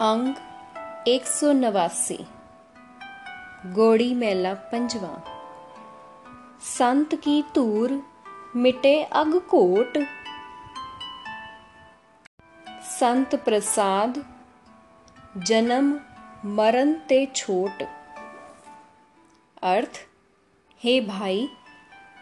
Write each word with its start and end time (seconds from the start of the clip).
अंग 0.00 0.34
एक 1.08 1.26
सौ 1.26 1.52
नवासी। 1.52 2.26
गोड़ी 3.66 4.14
मेला 4.14 4.54
पंजवा। 4.54 5.24
संत 6.60 7.14
की 7.14 7.44
तूर 7.54 8.02
मिटे 8.56 9.02
अग 9.02 9.38
कोट। 9.38 9.98
संत 12.82 13.34
प्रसाद 13.34 14.24
जन्म 15.36 16.00
मरण 16.44 16.92
ते 16.92 17.26
छोट। 17.26 17.82
अर्थ, 19.62 20.06
हे 20.82 21.00
भाई, 21.00 21.48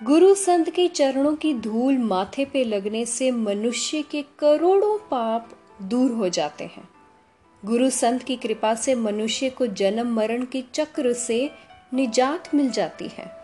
गुरु 0.02 0.34
संत 0.34 0.70
के 0.70 0.88
चरणों 0.88 1.36
की 1.36 1.54
धूल 1.54 1.98
माथे 1.98 2.44
पे 2.44 2.64
लगने 2.64 3.04
से 3.06 3.30
मनुष्य 3.30 4.02
के 4.02 4.22
करोड़ों 4.22 4.98
पाप 4.98 5.50
दूर 5.82 6.10
हो 6.10 6.28
जाते 6.28 6.64
हैं। 6.64 6.88
गुरु 7.64 7.90
संत 7.90 8.22
की 8.22 8.36
कृपा 8.36 8.74
से 8.74 8.94
मनुष्य 8.94 9.50
को 9.50 9.66
जन्म 9.66 10.14
मरण 10.14 10.44
के 10.44 10.64
चक्र 10.72 11.12
से 11.12 11.50
निजात 11.94 12.54
मिल 12.54 12.70
जाती 12.70 13.08
है। 13.08 13.40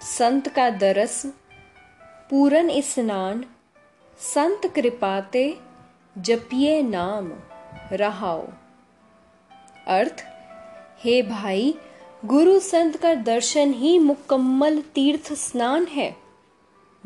संत 0.00 0.48
का 0.48 0.70
दरस, 0.70 1.26
पूरन 2.30 2.80
स्नान, 2.80 3.44
संत 4.18 4.72
कृपाते, 4.74 5.58
जपिए 6.18 6.82
नाम, 6.82 7.32
रहाओ। 7.92 8.48
अर्थ, 9.86 10.24
हे 10.98 11.22
भाई, 11.22 11.74
गुरु 12.24 12.60
संत 12.60 12.96
का 12.96 13.14
दर्शन 13.14 13.72
ही 13.72 13.98
मुकम्मल 13.98 14.80
तीर्थ 14.80 15.32
स्नान 15.32 15.86
है। 15.86 16.16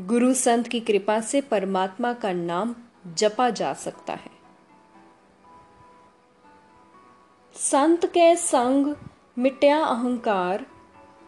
गुरु 0.01 0.35
संत 0.35 0.69
की 0.69 0.81
कृपा 0.81 1.21
से 1.21 1.41
परमात्मा 1.41 2.13
का 2.13 2.33
नाम 2.33 2.75
जपा 3.07 3.51
जा 3.51 3.75
सकता 3.75 4.13
है। 4.13 4.41
संत 7.55 8.07
के 8.07 8.37
संग 8.37 8.97
मिट्या 9.39 9.85
अहंकार, 9.85 10.67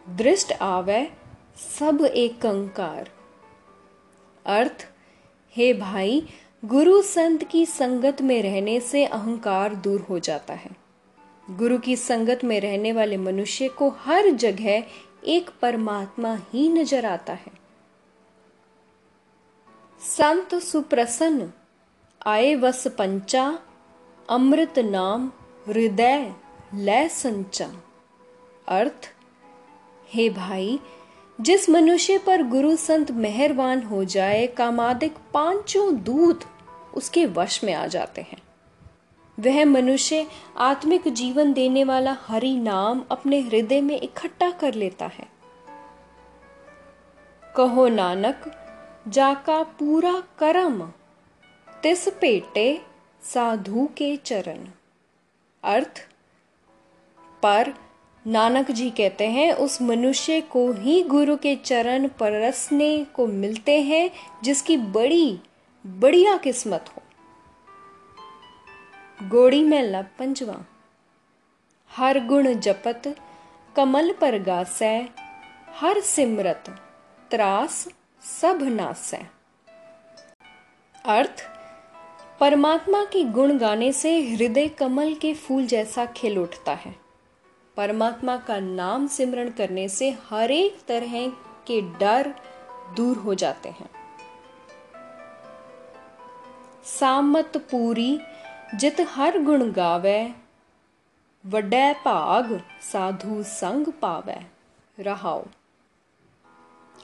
दृष्ट 0.09 0.53
आवे 0.53 1.11
सब 1.57 2.05
एकंकार। 2.05 3.09
अर्थ, 4.45 4.87
हे 5.55 5.73
भाई, 5.73 6.27
गुरु 6.65 7.01
संत 7.01 7.43
की 7.43 7.65
संगत 7.65 8.21
में 8.21 8.43
रहने 8.43 8.79
से 8.79 9.05
अहंकार 9.05 9.75
दूर 9.75 10.01
हो 10.01 10.19
जाता 10.19 10.53
है। 10.53 10.71
गुरु 11.49 11.77
की 11.77 11.95
संगत 11.95 12.43
में 12.43 12.61
रहने 12.61 12.91
वाले 12.91 13.17
मनुष्य 13.17 13.67
को 13.67 13.89
हर 13.89 14.29
जगह 14.29 14.83
एक 15.25 15.49
परमात्मा 15.61 16.35
ही 16.35 16.69
नज़र 16.69 17.05
आता 17.05 17.33
है। 17.33 17.51
संत 20.01 20.55
सुप्रसन्न 20.55 21.51
आए 22.25 22.55
वस 22.55 22.87
पंचा, 22.87 23.59
अमृत 24.29 24.79
नाम, 24.79 25.31
हृदय 25.67 26.33
लय 26.73 27.07
संचा। 27.09 27.71
अर्थ, 28.67 29.13
हे 30.09 30.29
भाई, 30.29 30.79
जिस 31.41 31.69
मनुष्य 31.69 32.17
पर 32.17 32.43
गुरु 32.43 32.75
संत 32.75 33.11
मेहरबान 33.11 33.83
हो 33.83 34.03
जाए, 34.03 34.47
कामादिक 34.47 35.15
पाँचों 35.33 35.95
दूत 35.95 36.41
उसके 36.93 37.25
वश 37.25 37.63
में 37.63 37.73
आ 37.73 37.87
जाते 37.87 38.21
हैं। 38.21 38.41
वह 39.39 39.65
मनुष्य 39.65 40.27
आत्मिक 40.57 41.07
जीवन 41.07 41.53
देने 41.53 41.83
वाला 41.83 42.17
हरि 42.27 42.57
नाम 42.57 43.03
अपने 43.11 43.39
हृदय 43.39 43.81
में 43.81 44.01
इकट्ठा 44.01 44.51
कर 44.51 44.73
लेता 44.73 45.05
है। 45.05 45.27
कहो 47.55 47.87
नानक, 47.87 48.51
जाका 49.07 49.63
पूरा 49.63 50.23
करम। 50.39 50.91
तिस 51.83 52.09
पेटे 52.09 52.81
साधु 53.23 53.89
के 53.97 54.17
चरण। 54.17 54.67
अर्थ, 55.63 56.09
पर 57.43 57.73
नानक 58.27 58.71
जी 58.71 58.89
कहते 58.89 59.27
हैं, 59.27 59.53
उस 59.53 59.81
मनुष्य 59.81 60.41
को 60.41 60.71
ही 60.71 61.03
गुरु 61.03 61.37
के 61.37 61.55
चरण 61.55 62.07
परसने 62.07 63.03
को 63.03 63.27
मिलते 63.27 63.81
हैं, 63.81 64.11
जिसकी 64.43 64.77
बड़ी, 64.77 65.39
बढ़िया 65.85 66.37
किस्मत 66.37 66.85
हो। 66.89 67.03
गोड़ी 69.29 69.63
मेला 69.63 70.01
पंजवा। 70.01 70.65
हर 71.91 72.25
गुण 72.25 72.53
जपत, 72.53 73.15
कमल 73.75 74.13
पर 74.13 74.39
गासै, 74.39 75.09
हर 75.69 76.01
सिमरत, 76.01 76.63
त्रास 77.31 77.89
सब 78.41 78.59
नासै। 78.63 79.21
अर्थ 81.05 81.52
परमात्मा 82.43 83.03
के 83.03 83.23
गुण 83.23 83.57
गाने 83.57 83.91
से 83.91 84.21
हृदय 84.21 84.67
कमल 84.67 85.13
के 85.13 85.33
फूल 85.33 85.65
जैसा 85.65 86.05
खिल 86.05 86.39
उठता 86.39 86.71
है। 86.71 86.95
परमात्मा 87.77 88.37
का 88.37 88.59
नाम 88.59 89.07
सिमरण 89.07 89.49
करने 89.49 89.89
से 89.89 90.17
हर 90.29 90.51
एक 90.51 90.77
तरह 90.87 91.27
के 91.67 91.81
डर 91.81 92.35
दूर 92.95 93.17
हो 93.17 93.35
जाते 93.35 93.69
हैं। 93.69 93.89
सामत 96.85 97.57
पूरी, 97.57 98.19
जित 98.75 98.95
हर 99.01 99.41
गुण 99.41 99.71
गावे, 99.71 100.33
वड 101.45 101.75
भाग 102.05 102.61
साधु 102.81 103.43
संग 103.43 103.85
पावे, 103.85 104.41
रहाओ। 104.99 105.45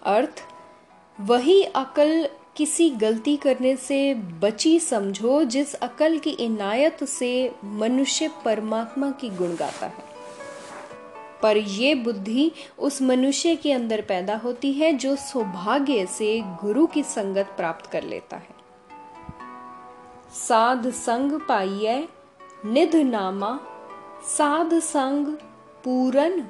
अर्थ, 0.04 0.44
वही 1.20 1.64
अकल 1.64 2.30
किसी 2.60 2.90
गलती 2.90 3.38
करने 3.38 3.76
से 3.76 4.14
बची 4.14 4.80
समझो 4.80 5.44
जिस 5.44 5.74
अकल 5.74 6.20
की 6.20 6.30
इनायत 6.30 7.04
से 7.04 7.56
मनुष्य 7.64 8.32
परमात्मा 8.46 9.12
की 9.12 9.30
गुण 9.30 9.56
गाता 9.56 9.86
है। 9.86 10.04
पर 11.44 11.58
यह 11.58 12.04
बुद्धि 12.04 12.52
उस 12.80 13.02
मनुष्य 13.02 13.56
के 13.56 13.72
अंदर 13.72 14.02
पैदा 14.02 14.38
होती 14.38 14.74
है 14.74 14.94
जो 14.94 15.16
सौभाग्य 15.16 16.06
से 16.06 16.42
गुरु 16.42 16.88
की 16.88 17.04
संगत 17.04 17.46
प्राप्त 17.58 17.86
कर 17.86 18.04
लेता 18.04 18.38
है। 18.38 18.56
साध 20.34 20.90
संग 20.90 21.32
पाइय 21.32 22.08
निध 22.66 22.96
नामा, 22.96 23.60
साध 24.24 24.80
संग 24.80 25.28
पूरन 25.84 26.48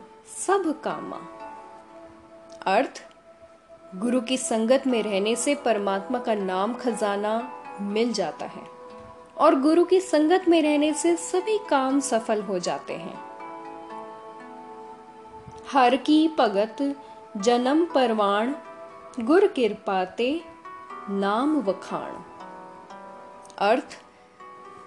सब 0.48 0.82
कामा। 0.82 1.22
अर्थ 2.66 3.09
गुरु 3.96 4.22
की 4.22 4.38
संगत 4.38 4.84
में 4.88 5.04
रहने 5.04 5.36
से 5.36 5.56
परमात्मा 5.56 6.20
का 6.20 6.36
नाम 6.36 6.74
खजाना 6.74 7.52
मिल 7.82 8.14
जाता 8.14 8.46
है 8.46 8.62
और 9.38 9.60
गुरु 9.60 9.86
की 9.86 10.00
संगत 10.00 10.46
में 10.48 10.62
रहने 10.62 10.94
से 10.94 11.16
सभी 11.16 11.58
काम 11.70 12.00
सफल 12.00 12.42
हो 12.42 12.60
जाते 12.60 12.94
हैं। 12.94 13.20
हर 15.74 15.96
की 15.96 16.28
भगत 16.40 16.96
जन्म 17.38 17.86
परवान 17.86 18.56
गुर 19.20 19.48
कृपाते 19.48 20.42
नाम 21.10 21.60
वखाण। 21.62 22.12
अर्थ, 23.58 24.00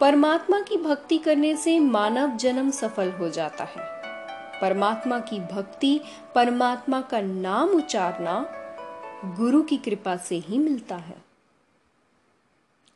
परमात्मा 0.01 0.61
की 0.61 0.77
भक्ति 0.77 1.19
करने 1.19 1.57
से 1.57 1.79
मानव 1.79 2.37
जन्म 2.37 2.71
सफल 2.71 3.11
हो 3.11 3.29
जाता 3.29 3.65
है। 3.65 4.03
परमात्मा 4.61 5.19
की 5.19 5.41
भक्ति, 5.41 6.01
परमात्मा 6.35 7.01
का 7.01 7.21
नाम 7.21 7.69
उच्चारना 7.69 8.59
गुरु 9.25 9.63
की 9.63 9.77
कृपा 9.77 10.17
से 10.17 10.37
ही 10.37 10.59
मिलता 10.59 10.97
है। 10.97 11.17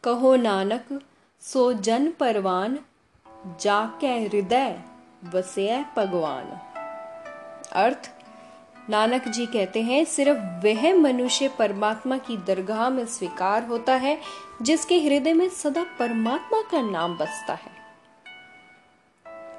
कहो 0.04 0.36
नानक, 0.36 1.02
सो 1.40 1.72
जन 1.72 2.10
परवान, 2.10 2.78
जाके 3.60 4.06
हृदय 4.06 4.80
वसे 5.34 5.84
भगवान। 5.96 6.44
अर्थ, 7.72 8.10
नानक 8.90 9.28
जी 9.28 9.46
कहते 9.46 9.82
हैं, 9.82 10.04
सिर्फ़ 10.04 10.38
वह 10.38 10.94
मनुष्य 10.94 11.48
परमात्मा 11.48 12.18
की 12.18 12.36
दरगाह 12.36 12.90
में 12.90 13.06
स्वीकार 13.06 13.64
होता 13.64 13.94
है, 13.94 14.20
जिसके 14.62 15.00
हृदय 15.00 15.32
में 15.32 15.48
सदा 15.48 15.84
परमात्मा 15.98 16.60
का 16.60 16.80
नाम 16.80 17.16
बसता 17.16 17.54
है। 17.54 17.76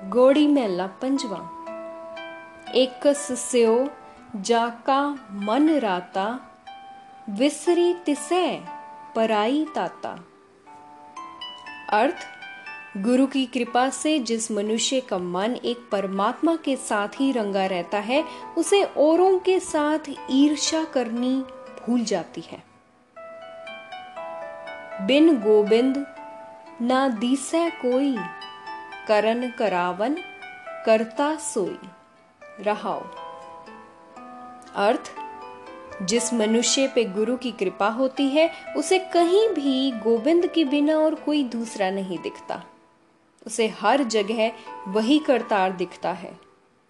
गोड़ी 0.10 0.48
मेला 0.48 0.88
पंजवा 0.88 1.50
एक 2.76 3.08
स्यो 3.08 3.90
जाका 4.36 5.28
मन 5.32 5.70
राता 5.70 6.54
विसरी 7.30 7.94
तिसे, 7.94 8.62
पराई 9.16 9.66
ताता। 9.76 10.20
अर्थ, 11.90 12.16
गुरु 12.98 13.28
की 13.28 13.46
कृपा 13.46 13.90
से 13.90 14.20
जिस 14.20 14.52
मनुष्य 14.52 15.00
का 15.02 15.18
मन 15.18 15.56
एक 15.56 15.90
परमात्मा 15.92 16.56
के 16.56 16.76
साथ 16.76 17.08
ही 17.20 17.32
रंगा 17.32 17.66
रहता 17.66 17.98
है, 17.98 18.26
उसे 18.58 18.84
औरों 18.84 19.40
के 19.40 19.60
साथ 19.60 20.00
ईर्षा 20.30 20.84
करनी 20.84 21.44
भूल 21.84 22.04
जाती 22.04 22.42
है। 22.42 22.64
बिन 25.06 25.42
गोविंद, 25.42 26.16
ना 26.82 27.08
दीसै 27.08 27.70
कोई 27.70 28.18
करन 29.08 29.52
करावन, 29.52 30.18
करता 30.86 31.36
सोई। 31.36 31.80
रहाओ। 32.60 33.04
अर्थ 34.76 35.14
जिस 36.02 36.34
मनुष्य 36.34 36.88
पे 36.88 37.04
गुरु 37.04 37.38
की 37.38 37.52
कृपा 37.52 37.88
होती 37.88 38.30
है, 38.30 38.52
उसे 38.78 39.00
कहीं 39.00 39.50
भी 39.50 39.92
गोविंद 39.92 40.48
के 40.48 40.66
बिना 40.66 40.98
और 40.98 41.16
कोई 41.16 41.44
दूसरा 41.44 41.90
नहीं 41.90 42.20
दिखता। 42.20 42.64
उसे 43.46 43.68
हर 43.68 44.04
जगह 44.04 44.52
वही 44.88 45.20
करतार 45.20 45.72
दिखता 45.72 46.12
है, 46.12 46.40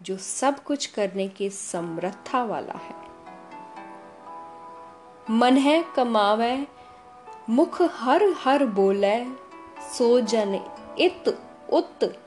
जो 0.01 0.17
सब 0.17 0.63
कुछ 0.63 0.85
करने 0.85 1.27
के 1.27 1.49
समर्थता 1.49 2.43
वाला 2.43 2.73
है। 2.73 2.95
मन 5.29 5.57
है, 5.57 5.85
कमावे, 5.95 6.67
मुख 7.49 7.81
हर 7.81 8.23
हर 8.23 8.65
बोले, 8.65 9.25
सो 9.97 10.21
जन 10.21 10.59
इत 10.99 11.39
उत, 11.73 12.23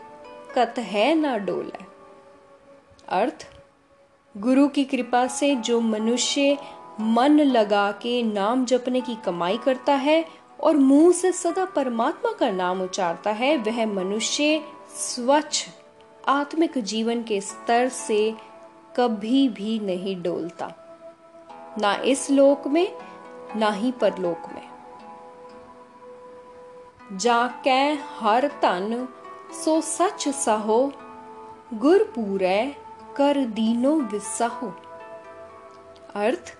कत 0.55 0.75
है 0.79 1.15
ना 1.15 1.39
डोले। 1.39 1.85
अर्थ 3.09 3.60
गुरु 4.37 4.69
की 4.69 4.85
कृपा 4.85 5.27
से 5.27 5.55
जो 5.55 5.81
मनुष्य 5.81 6.59
मन 7.01 7.41
लगा 7.41 7.93
के 7.93 8.23
नाम 8.23 8.65
जपने 8.65 9.01
की 9.01 9.15
कमाई 9.15 9.59
करता 9.59 9.93
है 9.93 10.25
और 10.61 10.77
मुँह 10.77 11.13
से 11.13 11.33
सदा 11.33 11.65
परमात्मा 11.65 12.33
का 12.33 12.51
नाम 12.51 12.83
उचारता 12.83 13.31
है, 13.31 13.57
वह 13.57 13.87
मनुष्य 13.87 14.65
स्वच्छ, 14.95 15.69
आत्मिक 16.29 16.79
जीवन 16.79 17.23
के 17.23 17.41
स्तर 17.41 17.89
से 17.89 18.35
कभी 18.97 19.49
भी 19.49 19.79
नहीं 19.79 20.23
डोलता। 20.23 20.73
ना 21.81 21.95
इस 21.95 22.31
लोक 22.31 22.67
में, 22.67 22.93
ना 23.57 23.71
ही 23.71 23.93
परलोक 23.93 24.49
में। 24.55 24.69
जाके 27.19 27.81
हर 28.19 28.49
तन 28.49 29.09
सो 29.65 29.81
सच 29.81 30.29
सहो, 30.29 30.93
गुर 31.75 32.03
पूरे 32.03 32.77
कर 33.17 33.45
दीनो 33.45 34.01
विसाहो। 34.01 34.69
अर्थ, 36.15 36.57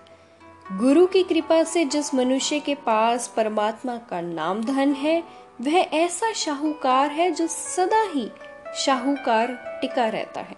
गुरु 0.71 1.05
की 1.05 1.23
कृपा 1.23 1.63
से 1.63 1.85
जिस 1.85 2.15
मनुष्य 2.15 2.59
के 2.59 2.75
पास 2.75 3.27
परमात्मा 3.27 3.97
का 3.97 4.21
नाम 4.21 4.63
धन 4.63 4.93
है, 4.93 5.23
वह 5.61 5.73
ऐसा 5.73 6.33
शाहूकार 6.33 7.11
है 7.11 7.31
जो 7.31 7.47
सदा 7.47 8.01
ही 8.01 8.31
शाहूकार 8.75 9.47
टिका 9.81 10.07
रहता 10.07 10.41
है। 10.41 10.55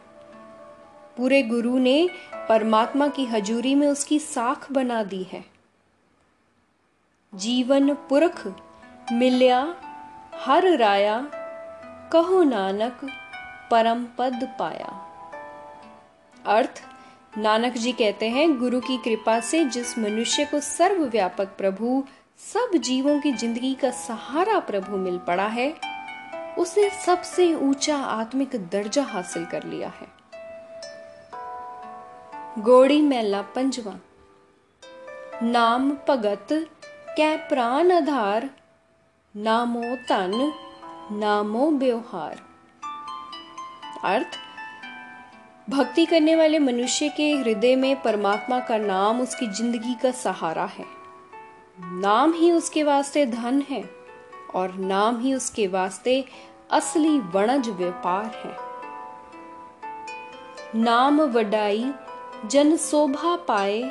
पूरे 1.18 1.44
गुरु 1.44 1.78
ने 1.78 2.10
परमात्मा 2.34 3.08
की 3.08 3.26
हजूरी 3.26 3.76
में 3.76 3.88
उसकी 3.88 4.20
साख 4.20 4.72
बना 4.72 5.04
दी 5.04 5.24
है। 5.24 5.46
जीवन 7.36 7.94
पुरख, 7.94 8.48
मिल्या, 9.14 9.76
हर 10.36 10.78
राया, 10.78 11.28
कहो 12.14 12.44
नानक, 12.44 13.00
परम 13.72 14.06
पद 14.18 14.56
पाया। 14.60 15.13
अर्थ, 16.46 16.82
नानक 17.38 17.74
जी 17.74 17.92
कहते 17.92 18.30
हैं, 18.30 18.60
गुरु 18.60 18.80
की 18.80 18.98
कृपा 18.98 19.40
से 19.40 19.66
जिस 19.66 19.98
मनुष्य 19.98 20.46
को 20.46 20.60
सर्वव्यापक 20.60 21.56
प्रभु, 21.58 22.04
सब 22.40 22.78
जीवों 22.78 23.20
की 23.20 23.32
ज़िंदगी 23.34 23.74
का 23.74 23.92
सहारा 23.92 24.60
प्रभु 24.60 24.98
मिल 24.98 25.18
पड़ा 25.18 25.48
है, 25.48 25.74
उसने 26.58 26.90
सबसे 26.90 27.54
ऊँचा 27.56 27.98
आत्मिक 27.98 28.56
दर्जा 28.70 29.04
हासिल 29.04 29.46
कर 29.46 29.64
लिया 29.64 29.90
है। 29.90 30.08
गोड़ी 32.60 33.02
मेला 33.02 33.42
पंजवा। 33.42 34.00
नाम 35.44 35.92
भगत 36.10 36.48
कै 37.18 37.38
प्राण 37.38 37.92
आधार, 37.92 38.50
नामो 39.36 39.82
धन 39.82 40.54
नामो 41.12 41.70
व्यवहार। 41.72 42.42
अर्थ 44.04 44.40
भक्ति 45.68 46.06
करने 46.06 46.36
वाले 46.36 46.60
मनुष्य 46.60 47.10
के 47.10 47.32
हृदय 47.32 47.76
में 47.76 48.02
परमात्मा 48.02 48.60
का 48.60 48.78
नाम 48.78 49.22
उसकी 49.22 49.48
ज़िंदगी 49.48 49.94
का 49.94 50.12
सहारा 50.12 50.66
है। 50.66 50.86
नाम 51.82 52.34
ही 52.34 52.52
उसके 52.52 52.84
वास्ते 52.84 53.26
धन 53.26 53.62
है 53.70 53.84
और 54.56 54.74
नाम 54.74 55.20
ही 55.20 55.34
उसके 55.34 55.68
वास्ते 55.68 56.24
असली 56.72 57.20
वणज 57.20 57.70
व्यापार 57.70 58.26
है। 58.36 58.56
नाम 60.76 61.22
वडाई, 61.22 61.92
जन 62.46 62.78
शोभा 62.78 63.36
पाए, 63.36 63.82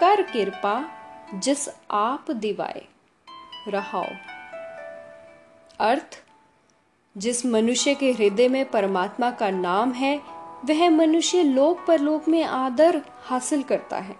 कर 0.00 0.22
कृपा 0.22 0.84
जिस 1.34 1.68
आप 1.90 2.30
दिवाए। 2.30 2.86
रहाओ। 3.68 4.06
अर्थ, 5.80 6.22
जिस 7.16 7.46
मनुष्य 7.46 7.94
के 7.94 8.12
हृदय 8.12 8.48
में 8.48 8.64
परमात्मा 8.70 9.30
का 9.30 9.50
नाम 9.50 9.92
है 9.92 10.37
वह 10.64 10.88
मनुष्य 10.90 11.42
लोक 11.42 11.84
परलोक 11.86 12.28
में 12.28 12.44
आदर 12.44 13.02
हासिल 13.24 13.62
करता 13.62 13.96
है, 13.96 14.16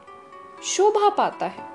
शोभा 0.63 1.09
पाता 1.09 1.47
है। 1.47 1.67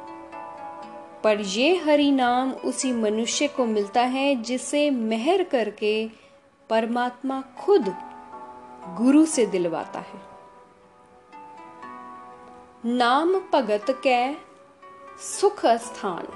पर 1.23 1.39
ये 1.39 1.75
हरि 1.77 2.11
नाम 2.11 2.51
उसी 2.51 2.91
मनुष्य 2.91 3.47
को 3.47 3.65
मिलता 3.65 4.01
है 4.01 4.35
जिसे 4.35 4.89
मेहर 4.89 5.43
करके 5.43 6.09
परमात्मा 6.69 7.41
खुद 7.41 7.93
गुरु 8.97 9.25
से 9.25 9.45
दिलवाता 9.45 9.99
है। 9.99 10.21
नाम 12.85 13.33
भगत 13.53 13.85
कै 13.89 14.35
सुख 15.21 15.65
स्थान, 15.65 16.27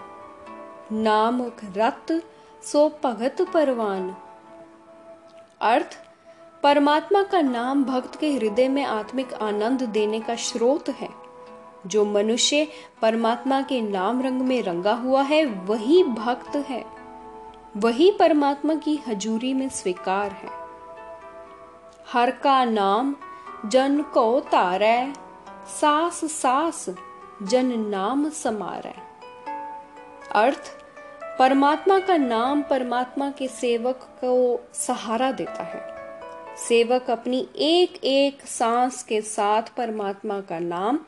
नाम 0.92 1.52
रत 1.78 2.24
सो 2.64 2.90
भगत 3.04 3.42
परवान। 3.42 4.16
अर्थ 5.62 6.07
परमात्मा 6.68 7.24
का 7.24 7.42
नाम 7.42 7.84
भक्त 7.84 8.20
के 8.20 8.34
हृदय 8.34 8.68
में 8.68 8.86
आत्मिक 8.86 9.34
आनंद 9.34 9.84
देने 9.84 10.20
का 10.20 10.36
स्रोत 10.36 10.90
है। 10.90 11.10
जो 11.88 12.06
मनुष्य 12.06 12.68
परमात्मा 13.02 13.62
के 13.62 13.82
नाम 13.82 14.22
रंग 14.22 14.42
में 14.42 14.64
रंगा 14.64 14.94
हुआ 14.94 15.22
है, 15.22 15.46
वही 15.46 16.04
भक्त 16.04 16.56
है। 16.56 16.86
वही 17.78 18.12
परमात्मा 18.12 18.76
की 18.76 19.00
हजूरी 19.08 19.54
में 19.54 19.70
स्वीकार 19.70 20.32
है। 20.32 20.50
हर 22.14 22.32
का 22.32 22.66
नाम 22.66 23.16
जन 23.66 24.02
को 24.02 24.40
तारै, 24.40 25.14
सास 25.68 26.26
सास 26.26 26.86
जन 27.44 27.80
नाम 27.80 28.30
समारै। 28.30 28.96
अर्थ, 30.36 30.78
परमात्मा 31.40 32.00
का 32.00 32.18
नाम 32.18 32.62
परमात्मा 32.62 33.30
के 33.30 33.48
सेवक 33.48 33.96
को 33.96 34.60
सहारा 34.74 35.32
देता 35.32 35.64
है। 35.64 35.97
सेवक 36.58 37.10
अपनी 37.10 37.48
एक 37.56 38.06
एक 38.06 38.42
सांस 38.46 39.04
के 39.04 39.22
साथ 39.22 39.62
परमात्मा 39.62 40.42
का 40.42 40.60
नाम 40.60 41.00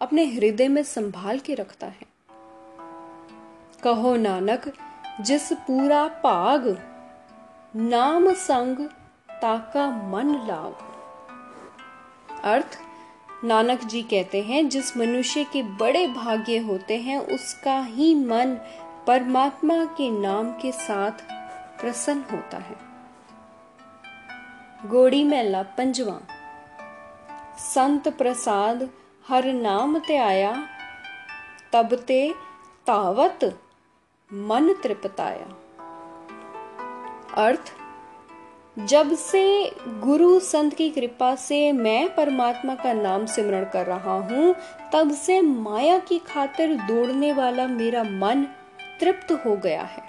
अपने 0.00 0.24
हृदय 0.24 0.68
में 0.68 0.82
संभाल 0.82 1.38
के 1.38 1.54
रखता 1.54 1.86
है। 1.86 2.06
कहो 3.82 4.16
नानक, 4.16 4.72
जिस 5.20 5.52
पूरा 5.52 6.08
भाग 6.08 6.78
नाम 7.76 8.32
संग 8.32 8.76
ताका 9.30 9.90
मन 9.90 10.28
लाग। 10.28 10.76
अर्थ, 12.44 12.78
नानक 13.44 13.84
जी 13.84 14.02
कहते 14.02 14.42
हैं, 14.42 14.68
जिस 14.68 14.96
मनुष्य 14.96 15.44
के 15.44 15.62
बड़े 15.62 16.06
भाग्य 16.06 16.58
होते 16.58 16.96
हैं, 16.96 17.18
उसका 17.18 17.80
ही 17.80 18.14
मन 18.14 18.54
परमात्मा 19.06 19.84
के 19.84 20.10
नाम 20.10 20.50
के 20.50 20.72
साथ 20.72 21.12
प्रसन्न 21.80 22.24
होता 22.32 22.56
है। 22.56 22.87
गोड़ी 24.86 25.22
मेला 25.24 25.62
पंजवा 25.76 26.18
संत 27.58 28.08
प्रसाद 28.18 28.88
हर 29.24 29.46
नाम 29.52 29.98
ते 29.98 30.16
आया 30.16 30.52
तब 31.72 31.94
ते 32.08 32.18
तावत 32.86 33.44
मन 34.30 34.72
तृपताया 34.82 35.48
अर्थ 37.44 37.72
जब 38.76 39.14
से 39.16 39.42
गुरु 40.04 40.38
संत 40.44 40.74
की 40.74 40.88
कृपा 40.90 41.34
से 41.48 41.60
मैं 41.72 42.14
परमात्मा 42.14 42.74
का 42.74 42.92
नाम 42.92 43.26
सिमरण 43.26 43.64
कर 43.64 43.86
रहा 43.86 44.18
हूँ 44.30 44.54
तब 44.92 45.10
से 45.16 45.40
माया 45.40 45.98
की 46.08 46.18
खातिर 46.28 46.76
दौड़ने 46.82 47.32
वाला 47.32 47.66
मेरा 47.66 48.02
मन 48.02 48.46
तृप्त 49.00 49.32
हो 49.46 49.56
गया 49.56 49.82
है 49.82 50.06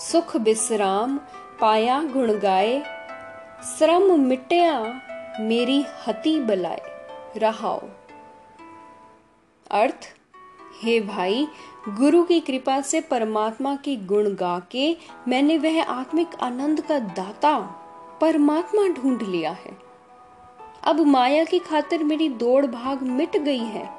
सुख 0.00 0.36
विश्राम 0.36 1.18
पाया 1.60 2.02
गुण 2.02 2.32
गाए 2.32 2.82
श्रम 3.78 4.20
मिटया 4.20 5.00
मेरी 5.40 5.84
हति 6.06 6.40
बलाए, 6.40 6.80
रहाओ। 7.36 7.80
अर्थ, 9.70 10.14
हे 10.82 11.00
भाई, 11.00 11.48
गुरु 11.88 12.22
की 12.22 12.40
कृपा 12.40 12.80
से 12.80 13.00
परमात्मा 13.00 13.76
के 13.76 13.96
गुण 13.96 14.34
गा 14.34 14.58
के 14.70 14.96
मैंने 15.28 15.58
वह 15.58 15.82
आत्मिक 15.82 16.28
आनंद 16.42 16.80
का 16.80 16.98
दाता, 16.98 17.58
परमात्मा 18.20 18.86
ढूंढ 18.88 19.22
लिया 19.22 19.50
है। 19.50 19.78
अब 20.84 21.00
माया 21.00 21.44
की 21.44 21.58
खातिर 21.58 22.04
मेरी 22.04 22.28
दौड़ 22.28 22.66
भाग 22.66 23.02
मिट 23.02 23.36
गई 23.36 23.64
है। 23.64 23.90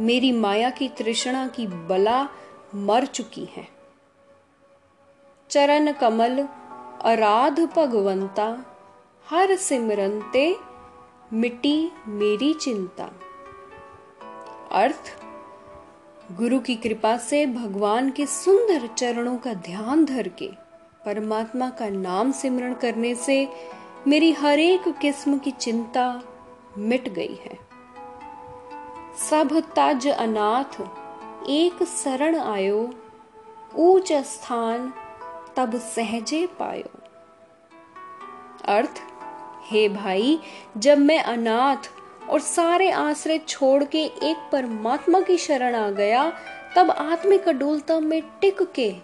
मेरी 0.00 0.32
माया 0.32 0.70
की 0.70 0.88
तृष्णा 0.88 1.48
की 1.48 1.66
बला 1.66 2.28
मर 2.74 3.04
चुकी 3.04 3.44
है। 3.44 3.68
चरण 5.50 5.92
कमल 5.92 6.48
अराध 7.04 7.60
भगवंता, 7.60 8.64
हर 9.30 9.56
सिमरनते 9.56 10.56
मिटी 11.32 11.92
मेरी 12.06 12.54
चिंता। 12.54 13.10
अर्थ, 14.72 15.22
गुरु 16.32 16.58
की 16.58 16.74
कृपा 16.74 17.16
से 17.16 17.46
भगवान 17.46 18.10
के 18.10 18.26
सुंदर 18.26 18.86
चरणों 18.86 19.36
का 19.36 19.54
ध्यान 19.54 20.04
धर 20.04 20.28
के 20.28 20.50
परमात्मा 21.06 21.70
का 21.70 21.88
नाम 21.88 22.32
सिमरण 22.32 22.74
करने 22.74 23.14
से 23.14 23.48
मेरी 24.06 24.32
हर 24.32 24.58
एक 24.58 24.88
किस्म 24.88 25.38
की 25.38 25.50
चिंता 25.50 26.22
मिट 26.78 27.08
गई 27.08 27.34
है। 27.34 27.58
सब 29.30 29.60
तज 29.78 30.08
अनाथ, 30.08 30.80
एक 31.48 31.82
शरण 31.82 32.38
आयो, 32.38 32.94
ऊंच 33.76 34.12
स्थान 34.12 34.92
तब 35.56 35.78
सहजे 35.78 36.46
पायो। 36.46 37.00
अर्थ, 38.64 39.02
हे 39.64 39.88
भाई, 39.88 40.40
जब 40.76 40.98
मैं 40.98 41.22
अनाथ 41.22 41.90
और 42.30 42.40
सारे 42.40 42.90
आश्रय 42.90 43.38
छोड़ 43.38 43.84
के 43.84 44.04
एक 44.04 44.48
परमात्मा 44.52 45.20
की 45.20 45.38
शरण 45.38 45.74
आ 45.74 45.90
गया, 45.90 46.32
तब 46.76 46.90
आत्मिक 46.90 47.48
अडोलता 47.48 48.00
में 48.00 48.22
टिक 48.40 48.62
के 48.62 48.94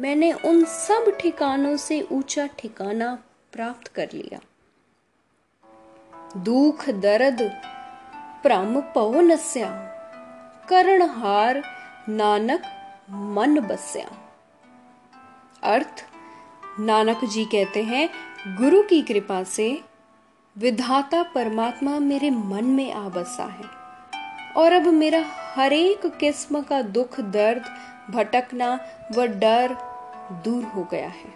मैंने 0.00 0.32
उन 0.32 0.64
सब 0.64 1.16
ठिकानों 1.20 1.76
से 1.76 2.08
ऊँचा 2.12 2.46
ठिकाना 2.46 3.22
प्राप्त 3.52 3.88
कर 3.88 4.08
लिया। 4.14 4.40
दुख, 6.36 6.88
दर्द, 6.88 7.42
भ्रम 8.42 8.80
पव 8.80 9.20
नस्या 9.20 9.68
करणहार, 10.68 11.62
नानक, 12.08 12.62
मन 13.10 13.60
बस्या। 13.60 14.21
अर्थ, 15.62 16.04
नानक 16.80 17.24
जी 17.24 17.44
कहते 17.44 17.82
हैं, 17.82 18.10
गुरु 18.56 18.82
की 18.82 19.02
कृपा 19.02 19.42
से 19.44 19.84
विधाता 20.58 21.22
परमात्मा 21.22 21.98
मेरे 21.98 22.30
मन 22.30 22.64
में 22.64 22.92
आ 22.92 23.08
बसा 23.08 23.44
है। 23.44 23.82
और 24.52 24.72
अब 24.72 24.82
मेरा 24.82 25.24
हर 25.54 25.72
एक 25.72 26.06
किस्म 26.06 26.62
का 26.62 26.82
दुख, 26.82 27.20
दर्द, 27.20 27.62
भटकना 28.10 28.80
व 29.12 29.26
डर 29.26 29.76
दूर 30.44 30.64
हो 30.64 30.88
गया 30.90 31.08
है। 31.08 31.34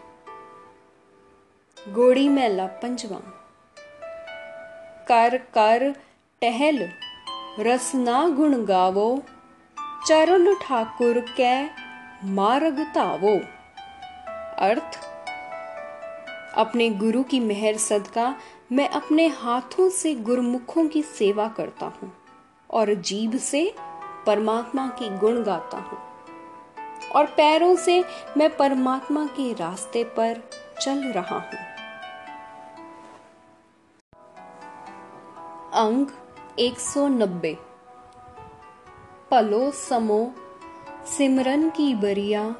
गोड़ी 1.88 2.28
मैला 2.28 2.66
पंजवा। 2.66 3.18
कर 5.08 5.36
कर, 5.36 5.94
टहल 6.40 6.88
रसना 7.60 8.28
गुण 8.28 8.64
गावो, 8.64 9.22
चरण 10.06 10.54
ठाकुर 10.54 11.20
कै 11.20 11.70
मार्ग 12.24 12.86
तावो। 12.94 13.55
अर्थ, 14.58 14.98
अपने 16.54 16.90
गुरु 16.90 17.22
की 17.22 17.40
मेहर 17.40 17.76
सदका 17.76 18.36
मैं 18.72 18.88
अपने 18.88 19.26
हाथों 19.26 19.90
से 19.90 20.14
गुरुमुखों 20.14 20.88
की 20.88 21.02
सेवा 21.02 21.48
करता 21.48 21.86
हूँ 21.86 22.12
और 22.70 22.94
जीभ 22.94 23.36
से 23.36 23.74
परमात्मा 24.26 24.88
की 24.88 25.18
गुण 25.18 25.42
गाता 25.42 25.78
हूँ। 25.78 25.98
और 27.14 27.26
पैरों 27.26 27.76
से 27.76 28.04
मैं 28.36 28.56
परमात्मा 28.56 29.26
के 29.26 29.52
रास्ते 29.52 30.04
पर 30.04 30.50
चल 30.80 31.12
रहा 31.12 31.38
हूँ। 31.38 31.76
अंग 35.74 36.06
190 36.58 37.56
पलो 39.30 39.70
समो 39.70 40.34
सिमरन 41.06 41.70
की 41.70 41.94
बरिया 41.94 42.56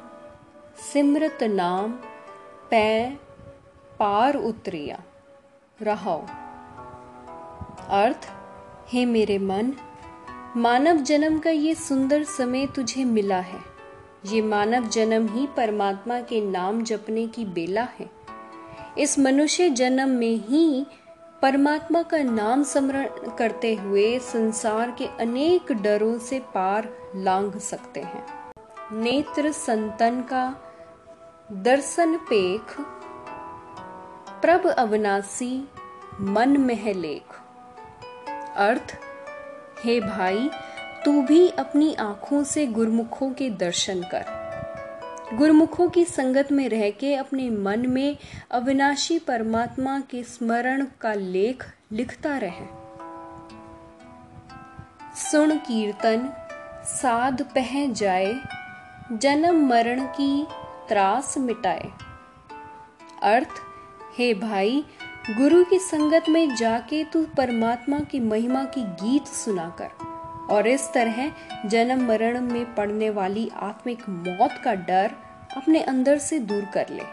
सिमरत 0.77 1.43
नाम 1.43 1.91
पै 2.71 3.17
पार 3.99 4.35
उतरिया। 4.35 4.99
रहो 5.81 6.25
अर्थ, 7.89 8.27
हे 8.87 9.05
मेरे 9.05 9.37
मन, 9.37 9.73
मानव 10.57 10.97
जन्म 10.97 11.39
का 11.39 11.49
ये 11.49 11.75
सुंदर 11.75 12.23
समय 12.23 12.67
तुझे 12.67 13.05
मिला 13.05 13.39
है। 13.39 13.59
ये 14.25 14.41
मानव 14.41 14.87
जन्म 14.87 15.27
ही 15.27 15.47
परमात्मा 15.47 16.19
के 16.21 16.41
नाम 16.41 16.83
जपने 16.83 17.27
की 17.27 17.45
बेला 17.45 17.87
है। 17.99 18.09
इस 18.97 19.19
मनुष्य 19.19 19.69
जन्म 19.69 20.09
में 20.09 20.35
ही 20.35 20.85
परमात्मा 21.41 22.01
का 22.01 22.23
नाम 22.23 22.63
स्मरण 22.63 23.07
करते 23.37 23.75
हुए 23.75 24.19
संसार 24.19 24.91
के 24.91 25.07
अनेक 25.19 25.71
डरों 25.71 26.17
से 26.19 26.39
पार 26.39 26.89
लांग 27.15 27.53
सकते 27.53 27.99
हैं। 27.99 28.25
नेत्र 28.91 29.51
संतन 29.51 30.21
का 30.21 30.66
दर्शन 31.51 32.17
पेख, 32.17 32.61
प्रभ 34.41 34.67
अविनाशी 34.67 35.69
मन 36.21 36.61
में 36.61 36.93
लेख। 36.93 37.39
अर्थ, 38.57 38.97
हे 39.83 39.99
भाई, 39.99 40.49
तू 41.05 41.21
भी 41.21 41.49
अपनी 41.49 41.93
आँखों 41.93 42.43
से 42.43 42.65
गुरमुखों 42.65 43.31
के 43.31 43.49
दर्शन 43.49 44.01
कर। 44.01 44.25
गुरमुखों 45.33 45.89
की 45.89 46.05
संगत 46.05 46.51
में 46.51 46.69
रह 46.69 46.89
के 46.89 47.15
अपने 47.15 47.49
मन 47.49 47.89
में 47.89 48.17
अविनाशी 48.51 49.19
परमात्मा 49.19 49.99
के 49.99 50.23
स्मरण 50.23 50.87
का 51.01 51.13
लेख 51.13 51.73
लिखता 51.91 52.37
रहे। 52.37 52.67
सुन 55.15 55.57
कीर्तन, 55.57 56.29
साध 56.85 57.41
पह 57.41 57.91
जाए, 57.91 58.35
जन्म 59.11 59.69
मरण 59.69 60.05
की 60.05 60.47
त्रास 60.89 61.37
मिटाए। 61.37 61.91
अर्थ, 63.23 63.49
हे 64.17 64.33
भाई, 64.33 64.85
गुरु 65.29 65.63
की 65.63 65.79
संगत 65.79 66.29
में 66.29 66.55
जाके 66.55 67.03
तू 67.03 67.25
परमात्मा 67.37 67.99
की 67.99 68.19
महिमा 68.19 68.63
की 68.63 68.83
गीत 68.83 69.27
सुना 69.27 69.69
कर 69.81 70.05
और 70.49 70.67
इस 70.67 70.91
तरह 70.93 71.31
जन्म 71.65 72.07
मरण 72.07 72.41
में 72.41 72.75
पड़ने 72.75 73.09
वाली 73.09 73.51
आत्मिक 73.55 74.09
मौत 74.09 74.61
का 74.65 74.73
डर 74.73 75.11
अपने 75.57 75.81
अंदर 75.81 76.17
से 76.17 76.39
दूर 76.39 76.65
कर 76.65 76.89
ले। 76.89 77.03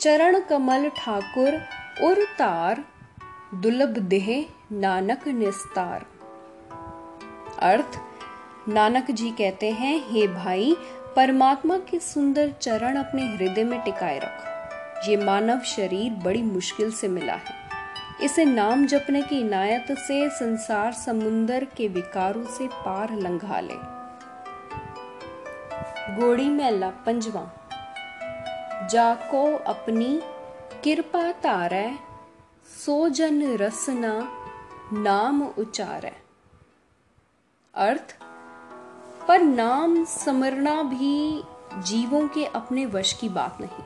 चरण 0.00 0.40
कमल 0.40 0.88
ठाकुर, 0.88 1.54
उर 2.04 2.24
तार, 2.38 2.84
दुलभ 3.54 3.98
देह 3.98 4.46
नानक 4.72 5.28
निस्तार। 5.28 6.06
अर्थ, 7.58 7.98
नानक 8.68 9.10
जी 9.10 9.30
कहते 9.30 9.70
हैं, 9.70 10.04
हे 10.08 10.26
भाई 10.28 10.76
परमात्मा 11.16 11.78
के 11.78 11.98
सुंदर 11.98 12.52
चरण 12.52 12.96
अपने 12.96 13.22
हृदय 13.22 13.64
में 13.64 13.80
टिकाए 13.80 14.18
रख। 14.18 14.44
ये 15.08 15.16
मानव 15.16 15.60
शरीर 15.60 16.12
बड़ी 16.12 16.42
मुश्किल 16.42 16.92
से 16.92 17.08
मिला 17.08 17.32
है। 17.32 17.68
इसे 18.22 18.44
नाम 18.44 18.86
जपने 18.86 19.22
की 19.22 19.40
इनायत 19.40 19.86
से 19.92 20.30
संसार 20.30 20.92
समुन्दर 20.92 21.64
के 21.64 21.88
विकारों 21.88 22.44
से 22.44 22.68
पार 22.68 23.14
लंघा 23.14 23.60
ले। 23.60 23.74
गोड़ी 26.16 26.48
मैला 26.48 26.90
पंजवा। 26.90 27.52
जाको 28.90 29.56
अपनी 29.56 30.22
कृपा 30.84 31.32
तारै, 31.32 31.96
सो 32.86 33.08
जन 33.08 33.56
रसना 33.56 34.32
नाम 34.92 35.42
उचारै। 35.42 36.12
अर्थ 37.74 38.16
पर 39.28 39.40
नाम 39.40 40.04
समरना 40.04 40.82
भी 40.82 41.44
जीवों 41.78 42.28
के 42.28 42.44
अपने 42.44 42.86
वश 42.86 43.12
की 43.12 43.28
बात 43.28 43.58
नहीं। 43.60 43.84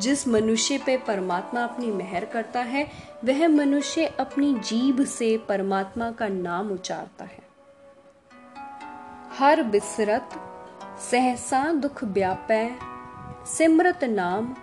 जिस 0.00 0.28
मनुष्य 0.28 0.78
पे 0.78 0.96
परमात्मा 0.96 1.64
अपनी 1.64 1.86
मेहर 1.86 2.24
करता 2.24 2.60
है, 2.60 2.90
वह 3.24 3.48
मनुष्य 3.48 4.06
अपनी 4.06 4.54
जीभ 4.54 5.04
से 5.04 5.38
परमात्मा 5.38 6.10
का 6.10 6.28
नाम 6.28 6.70
उचारता 6.70 7.24
है। 7.24 7.48
हर 9.38 9.62
बिसरत, 9.62 10.30
सहसा 11.10 11.72
दुख 11.72 12.04
व्यापै 12.04 12.78
सिमरत 13.46 14.04
नाम 14.04 14.54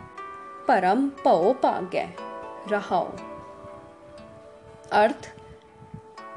परम 0.67 1.09
पो 1.09 1.53
पाग्य 1.53 2.15
रहाओ। 2.67 3.11
अर्थ 4.91 5.34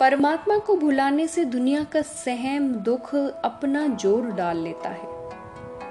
परमात्मा 0.00 0.56
को 0.58 0.74
भुलाने 0.76 1.26
से 1.26 1.44
दुनिया 1.44 1.82
का 1.84 2.02
सहम 2.02 2.68
दुख 2.74 3.14
अपना 3.14 3.86
ज़ोर 3.96 4.26
डाल 4.26 4.56
लेता 4.56 4.88
है। 4.88 5.06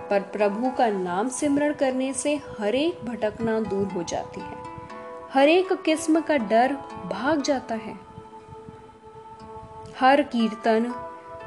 पर 0.10 0.22
प्रभु 0.34 0.70
का 0.70 0.88
नाम 0.90 1.30
सिमरण 1.30 1.74
करने 1.74 2.14
से 2.14 2.36
हर 2.60 2.76
एक 2.76 3.04
भटकना 3.06 3.60
दूर 3.60 3.88
हो 3.88 4.04
जाती 4.04 4.42
है। 4.42 4.56
हर 5.34 5.50
एक 5.50 5.74
किस्म 5.74 6.22
का 6.22 6.38
डर 6.38 6.74
भाग 7.06 7.42
जाता 7.42 7.76
है। 7.76 7.96
हर 10.00 10.22
कीर्तन 10.22 10.94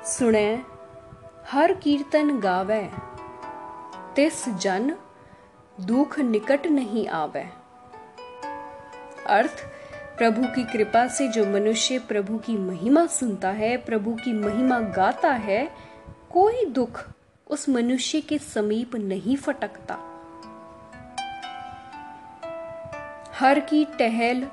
सुने, 0.07 0.63
हर 1.49 1.73
कीर्तन 1.75 2.39
गावे, 2.41 2.91
तिस 4.17 4.49
जन 4.49 4.95
दुख 5.81 6.19
निकट 6.19 6.67
नहीं 6.67 7.09
आवे। 7.09 7.49
अर्थ 9.29 9.67
प्रभु 10.21 10.43
की 10.47 10.63
कृपा 10.65 11.07
से 11.09 11.27
जो 11.29 11.45
मनुष्य 11.47 11.99
प्रभु 11.99 12.39
की 12.39 12.57
महिमा 12.57 13.07
सुनता 13.07 13.51
है, 13.51 13.77
प्रभु 13.77 14.13
की 14.15 14.33
महिमा 14.33 14.79
गाता 14.97 15.31
है, 15.33 15.63
कोई 16.31 16.65
दुख 16.65 17.01
उस 17.51 17.69
मनुष्य 17.69 18.21
के 18.21 18.39
समीप 18.39 18.97
नहीं 18.97 19.37
फटकता। 19.37 19.95
हर 23.39 23.61
की 23.61 23.85
टहल 23.99 24.47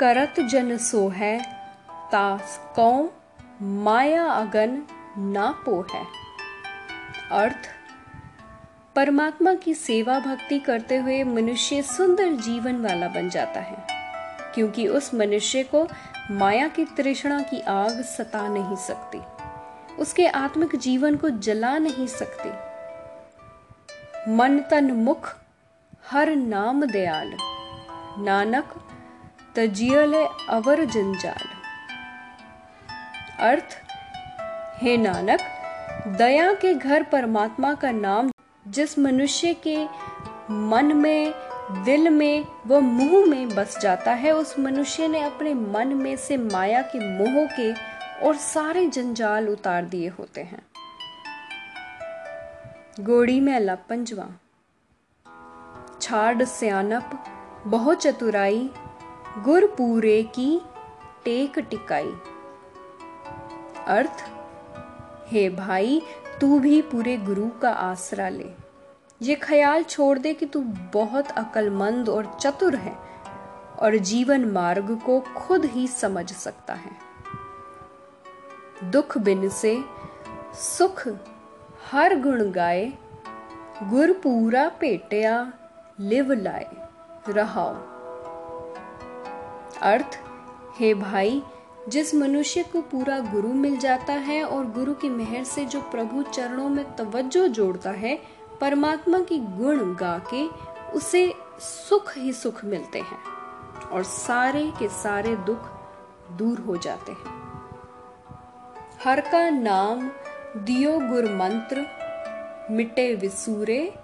करत 0.00 0.40
जन 0.40 0.76
सो 0.78 1.08
है 1.08 1.38
तास 2.12 2.60
कौ 2.76 2.92
माया 3.62 4.24
अगन 4.24 4.82
ना 5.32 5.50
पो 5.64 5.80
है 5.94 6.04
अर्थ, 7.32 7.68
परमात्मा 8.96 9.54
की 9.54 9.74
सेवा 9.74 10.20
भक्ति 10.20 10.58
करते 10.58 10.96
हुए 10.96 11.22
मनुष्य 11.24 11.82
सुंदर 11.82 12.32
जीवन 12.42 12.82
वाला 12.82 13.08
बन 13.08 13.30
जाता 13.30 13.60
है। 13.60 13.95
क्योंकि 14.56 14.88
उस 14.88 15.14
मनुष्य 15.14 15.62
को 15.62 15.88
माया 16.30 16.68
की 16.68 16.84
तृष्णा 16.84 17.40
की 17.40 17.60
आग 17.60 18.02
सता 18.02 18.48
नहीं 18.48 18.76
सकती। 18.76 19.20
उसके 19.94 20.26
आत्मिक 20.26 20.76
जीवन 20.76 21.16
को 21.16 21.30
जला 21.30 21.78
नहीं 21.78 22.06
सकती। 22.06 22.48
मन 24.32 24.58
तन 24.58 24.92
मुख, 24.92 25.36
हर 26.10 26.36
नाम 26.36 26.86
दयाल। 26.86 27.36
नानक, 28.18 28.74
तजियल 29.56 30.14
अवर 30.48 30.84
जंजाल। 30.84 31.48
अर्थ, 33.38 33.82
हे 34.82 34.96
नानक, 34.96 35.40
दया 36.06 36.52
के 36.52 36.74
घर 36.74 37.02
परमात्मा 37.02 37.74
का 37.74 37.90
नाम, 37.90 38.30
जिस 38.68 38.98
मनुष्य 38.98 39.54
के 39.54 39.86
मन 40.50 40.92
में 40.96 41.34
दिल 41.70 42.08
में, 42.08 42.46
व 42.66 42.80
मुँह 42.80 43.26
में 43.26 43.48
बस 43.48 43.78
जाता 43.78 44.12
है। 44.12 44.32
उस 44.32 44.58
मनुष्य 44.58 45.08
ने 45.08 45.20
अपने 45.20 45.54
मन 45.54 45.88
में 45.88 46.16
से 46.16 46.36
माया 46.36 46.82
के 46.82 46.98
मोह 46.98 47.46
के 47.46 47.72
और 48.26 48.36
सारे 48.36 48.86
जंजाल 48.86 49.48
उतार 49.48 49.84
दिए 49.84 50.08
होते 50.08 50.40
हैं। 50.40 50.62
गोड़ी 53.00 53.40
में 53.40 53.76
पंजवा 53.76 54.28
छाड़ 56.00 56.44
सियानप 56.44 57.24
बहुत 57.66 58.02
चतुराई, 58.02 58.70
गुर 59.38 59.66
पूरे 59.66 60.22
की 60.22 60.60
टेक 61.24 61.58
टिकाई। 61.58 62.12
अर्थ, 63.86 64.24
हे 65.32 65.50
भाई, 65.50 66.02
तू 66.40 66.58
भी 66.58 66.82
पूरे 66.82 67.16
गुरु 67.16 67.48
का 67.48 67.70
आसरा 67.70 68.28
ले। 68.28 68.65
ये 69.22 69.34
ख्याल 69.34 69.82
छोड़ 69.82 70.18
दे 70.18 70.34
कि 70.34 70.46
तू 70.46 70.60
बहुत 70.94 71.30
अकलमंद 71.30 72.08
और 72.08 72.38
चतुर 72.40 72.76
है 72.76 72.96
और 73.78 73.96
जीवन 73.96 74.44
मार्ग 74.44 75.00
को 75.06 75.20
खुद 75.20 75.64
ही 75.64 75.86
समझ 75.88 76.32
सकता 76.32 76.74
है। 76.74 76.90
दुख 78.90 79.18
बिन 79.18 79.48
से 79.48 79.84
सुख 80.54 81.08
हर 81.92 82.20
गुण 82.20 82.50
गाए, 82.50 82.92
गुर 83.82 84.12
पूरा 84.12 84.68
पेटिया 84.68 85.52
लिव 86.00 86.32
लाए, 86.32 86.70
रहाओ। 87.28 87.74
अर्थ, 89.82 90.18
हे 90.78 90.94
भाई, 90.94 91.42
जिस 91.88 92.14
मनुष्य 92.14 92.62
को 92.62 92.80
पूरा 92.80 93.18
गुरु 93.18 93.48
मिल 93.48 93.76
जाता 93.76 94.12
है 94.12 94.44
और 94.44 94.64
गुरु 94.64 94.94
की 94.94 95.08
मेहर 95.08 95.44
से 95.44 95.64
जो 95.64 95.80
प्रभु 95.80 96.22
चरणों 96.22 96.68
में 96.68 96.96
तवज्जो 96.96 97.48
जोड़ता 97.48 97.90
है 97.90 98.35
परमात्मा 98.60 99.18
की 99.18 99.38
गुण 99.38 99.94
गा 99.94 100.18
के 100.34 100.46
उसे 100.90 101.34
सुख 101.60 102.16
ही 102.18 102.32
सुख 102.32 102.64
मिलते 102.64 103.00
हैं 103.00 103.18
और 103.92 104.02
सारे 104.02 104.72
के 104.78 104.88
सारे 104.88 105.36
दुख 105.36 105.68
दूर 106.38 106.58
हो 106.58 106.76
जाते 106.76 107.12
हैं। 107.12 107.34
हर 109.04 109.20
का 109.20 109.50
नाम 109.50 110.10
दियो 110.56 110.98
गुर 110.98 111.24
मंत्र, 111.24 111.86
मिटे 112.70 113.14
विसूरे, 113.14 113.94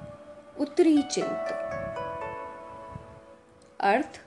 उतरी 0.60 1.02
चिंत। 1.02 1.58
अर्थ, 3.80 4.20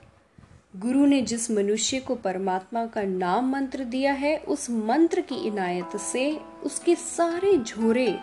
गुरु 0.76 1.06
ने 1.06 1.20
जिस 1.22 1.50
मनुष्य 1.50 2.00
को 2.00 2.14
परमात्मा 2.14 2.86
का 2.86 3.02
नाम 3.02 3.50
मंत्र 3.50 3.84
दिया 3.84 4.12
है, 4.12 4.36
उस 4.38 4.70
मंत्र 4.70 5.20
की 5.20 5.34
इनायत 5.34 5.96
से 5.96 6.40
उसके 6.62 6.94
सारे 6.94 7.56
झोरे 7.58 8.18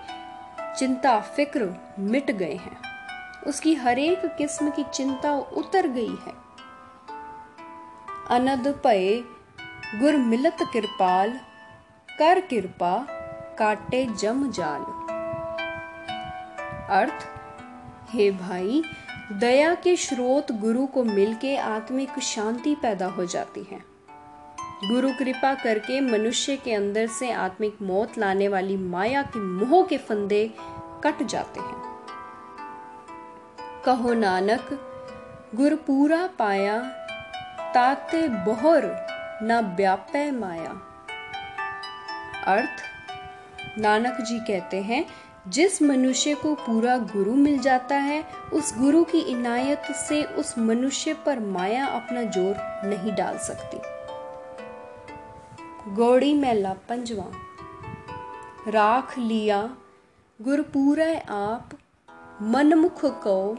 चिंता 0.78 1.20
फ़िक्र 1.20 1.76
मिट 2.00 2.32
गए 2.32 2.56
हैं। 2.56 2.78
उसकी 3.48 3.74
हरेक 3.76 4.26
किस्म 4.26 4.70
की 4.70 4.84
चिंता 4.84 5.32
उतर 5.32 5.88
गई 5.88 6.18
है। 6.26 6.44
अनद 8.30 8.82
पय 8.84 9.24
गुर 10.00 10.18
मिलत 10.18 10.58
कृपाल 10.74 11.40
कर 12.20 12.40
कृपा 12.40 13.08
काटे 13.60 14.06
जम 14.06 14.52
जाल। 14.52 14.82
अर्थ, 16.90 17.28
हे 18.10 18.32
भाई, 18.32 18.84
दया 19.32 19.76
के 19.76 19.96
स्रोत 19.96 20.52
गुरु 20.52 20.86
को 20.86 21.04
मिलके 21.04 21.58
आत्मिक 21.58 22.20
शांति 22.20 22.76
पैदा 22.76 23.08
हो 23.08 23.26
जाती 23.26 23.64
है। 23.64 23.93
गुरु 24.88 25.10
कृपा 25.12 25.54
करके 25.54 26.02
मनुष्य 26.02 26.56
के 26.56 26.74
अंदर 26.74 27.08
से 27.08 27.32
आत्मिक 27.32 27.78
मौत 27.82 28.18
लाने 28.18 28.48
वाली 28.48 28.78
माया 28.78 29.22
के 29.22 29.40
मोह 29.40 29.86
के 29.86 29.98
फंदे 29.98 30.54
कट 31.04 31.24
जाते 31.24 31.60
हैं। 31.60 31.76
कहो 33.86 34.14
नानक, 34.14 34.80
गुर 35.56 35.76
पूरा 35.76 36.28
पाया, 36.40 36.80
ताते 37.74 38.28
बोहर 38.28 39.08
ना 39.42 39.60
व्यापै 39.60 40.32
माया। 40.32 40.72
अर्थ, 42.48 42.84
नानक 43.80 44.22
जी 44.22 44.40
कहते 44.40 44.82
हैं, 44.82 45.06
जिस 45.48 45.82
मनुष्य 45.82 46.36
को 46.36 46.56
पूरा 46.56 46.98
गुरु 46.98 47.34
मिल 47.34 47.60
जाता 47.60 47.96
है, 47.96 48.24
उस 48.54 48.78
गुरु 48.78 49.04
की 49.04 49.20
इनायत 49.20 49.92
से 49.96 50.24
उस 50.24 50.58
मनुष्य 50.58 51.14
पर 51.14 51.40
माया 51.40 51.86
अपना 51.86 52.24
ज़ोर 52.24 52.56
नहीं 52.86 53.16
डाल 53.16 53.38
सकती। 53.38 53.93
गौड़ी 55.88 56.34
मैला 56.34 56.74
पंजवा। 56.74 57.32
राख 58.68 59.18
लिया, 59.18 59.78
गुरपूरा 60.42 61.34
आप, 61.34 61.70
मनमुख 62.42 63.06
को, 63.06 63.58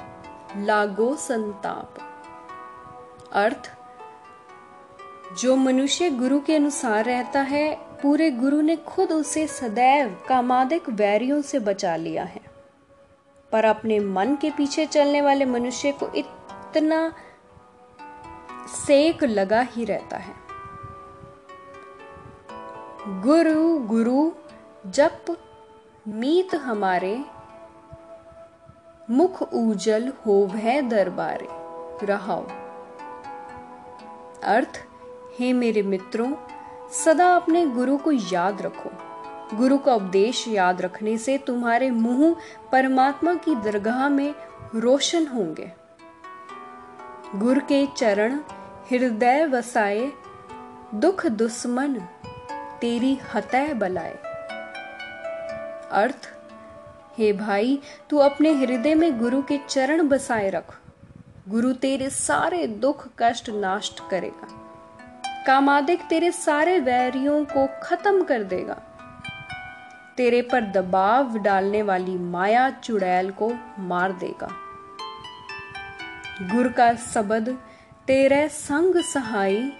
लागो 0.57 1.17
संताप। 1.17 1.95
अर्थ, 3.33 3.73
जो 5.41 5.57
मनुष्य 5.57 6.11
गुरु 6.11 6.41
के 6.41 6.57
अनुसार 6.57 7.05
रहता 7.05 7.41
है, 7.41 7.75
पूरे 7.75 8.31
गुरु 8.31 8.61
ने 8.61 8.77
खुद 8.77 9.13
उसे 9.13 9.47
सदैव 9.47 10.23
कामादिक 10.29 10.89
वैरियों 10.89 11.43
से 11.43 11.59
बचा 11.59 11.97
लिया 11.97 12.25
है। 12.25 12.41
पर 13.53 13.65
अपने 13.65 14.01
मन 14.01 14.37
के 14.37 14.51
पीछे 14.51 14.87
चलने 14.87 15.21
वाले 15.21 15.45
मनुष्य 15.45 15.93
को 15.93 16.09
इतना 16.15 17.13
सेक 18.87 19.25
लगा 19.25 19.61
ही 19.61 19.85
रहता 19.85 20.17
है। 20.17 20.43
गुरु 23.07 23.79
गुरु, 23.79 24.33
जप, 24.90 25.25
मीत 26.09 26.55
हमारे, 26.55 27.25
मुख 29.11 29.43
उजल 29.43 30.09
हो 30.09 30.47
भय 30.47 30.83
दरबारे। 30.83 31.49
रहाओ। 32.07 32.47
अर्थ, 34.45 34.85
हे 35.38 35.53
मेरे 35.53 35.83
मित्रों, 35.83 36.35
सदा 36.90 37.37
अपने 37.37 37.67
गुरु 37.67 37.97
को 37.97 38.12
याद 38.12 38.62
रखो। 38.62 38.90
गुरु 39.57 39.79
का 39.79 39.95
उपदेश 39.95 40.49
याद 40.49 40.81
रखने 40.81 41.19
से 41.19 41.38
तुम्हारे 41.38 41.90
मुँह 41.90 42.37
परमात्मा 42.73 43.35
की 43.35 43.55
दरगाह 43.55 44.09
में 44.09 44.35
रोशन 44.75 45.27
होंगे। 45.27 45.73
गुरु 47.35 47.61
के 47.61 47.87
चरण, 47.87 48.40
हृदय 48.90 49.47
वसाए, 49.47 50.12
दुख 50.95 51.27
दुश्मन 51.27 52.03
तेरी 52.85 53.18
हतह 53.35 53.75
बलाए। 53.75 54.18
अर्थ, 55.92 56.33
हे 57.18 57.33
भाई, 57.33 57.79
तू 58.11 58.18
अपने 58.18 58.53
हृदय 58.53 58.94
में 58.94 59.18
गुरु 59.18 59.42
के 59.42 59.59
चरण 59.68 60.09
बसाए 60.09 60.51
रख। 60.51 60.79
गुरु 61.49 61.73
तेरे 61.73 62.11
सारे 62.11 62.66
दुख, 62.66 63.09
कष्ट 63.18 63.51
नाश 63.51 63.97
करेगा। 64.11 64.49
कामादिक 65.47 66.01
तेरे 66.03 66.33
सारे 66.33 66.81
वैरियों 66.81 67.44
को 67.44 67.68
खत्म 67.83 68.25
कर 68.25 68.42
देगा। 68.42 68.77
तेरे 70.16 70.42
पर 70.42 70.61
दबाव 70.61 71.38
डालने 71.38 71.83
वाली 71.83 72.18
माया 72.18 72.70
चुड़ैल 72.70 73.31
को 73.31 73.53
मार 73.79 74.12
देगा। 74.12 74.49
गुर 76.42 76.68
का 76.68 76.94
शब्द 76.94 77.59
तेरे 78.07 78.49
संग 78.49 79.03
सहाई 79.03 79.73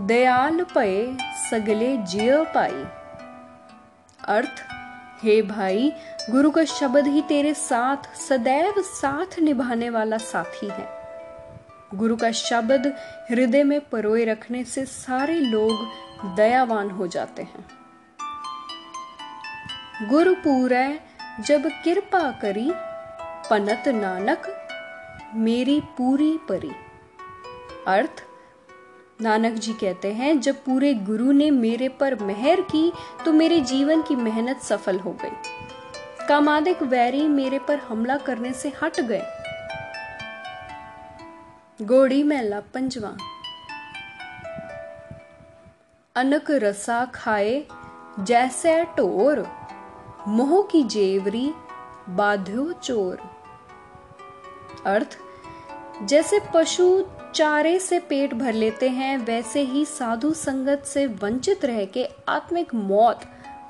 दयाल 0.00 0.66
पए 0.74 1.16
सगले 1.50 1.96
जिय 1.96 2.44
पाई। 2.44 2.84
अर्थ, 4.24 4.64
हे 5.24 5.42
भाई, 5.42 5.92
गुरु 6.30 6.50
का 6.50 6.64
शब्द 6.64 7.06
ही 7.06 7.22
तेरे 7.22 7.54
साथ, 7.54 8.16
सदैव 8.16 8.74
साथ 8.78 9.38
निभाने 9.38 9.90
वाला 9.90 10.18
साथी 10.18 10.68
है। 10.68 10.88
गुरु 11.94 12.16
का 12.16 12.30
शब्द 12.30 12.96
हृदय 13.30 13.62
में 13.62 13.80
परोए 13.80 14.24
रखने 14.24 14.64
से 14.64 14.86
सारे 14.86 15.34
लोग 15.34 15.88
दयावान 16.36 16.90
हो 16.90 17.06
जाते 17.06 17.42
हैं। 17.42 17.66
गुरु 20.08 20.34
पूरे, 20.34 21.00
जब 21.40 21.62
कृपा 21.84 22.30
करी, 22.30 22.72
पनत 23.50 23.88
नानक, 23.88 24.68
मेरी 25.34 25.80
पूरी 25.80 26.38
परी। 26.48 26.72
अर्थ 27.86 28.24
नानक 29.20 29.52
जी 29.52 29.72
कहते 29.72 30.12
हैं, 30.12 30.40
जब 30.40 30.54
पूरे 30.54 30.94
गुरु 30.94 31.32
ने 31.32 31.50
मेरे 31.50 31.88
पर 31.88 32.14
मेहर 32.14 32.60
की 32.60 32.92
तो 33.24 33.32
मेरे 33.32 33.60
जीवन 33.60 34.02
की 34.02 34.16
मेहनत 34.16 34.60
सफल 34.60 34.98
हो 35.00 35.10
गई। 35.12 35.30
कामादिक 36.28 36.82
वैरी 36.82 37.28
मेरे 37.28 37.58
पर 37.58 37.78
हमला 37.78 38.16
करने 38.16 38.52
से 38.52 38.72
हट 38.82 39.00
गए। 39.00 39.22
गोड़ी 41.82 42.22
महला 42.22 42.60
पंजवा। 42.60 43.16
अनक 46.16 46.50
रसा 46.50 47.04
खाए, 47.04 47.64
जैसे 48.20 48.84
ढोर 48.84 49.46
मोह 50.28 50.62
की 50.62 50.82
जेवरी 50.82 51.52
बाध्यो 52.08 52.72
चोर। 52.72 53.18
अर्थ, 54.86 55.18
जैसे 56.02 56.40
पशु 56.54 57.04
चारे 57.34 57.78
से 57.78 57.98
पेट 57.98 58.34
भर 58.34 58.52
लेते 58.52 58.88
हैं, 58.88 59.18
वैसे 59.18 59.60
ही 59.60 59.84
साधु 59.84 60.32
संगत 60.32 60.82
से 60.84 61.06
वंचित 61.06 61.64
रह 61.64 61.84
के 61.84 62.08
आत्मिक 62.28 62.74
मौत, 62.74 63.20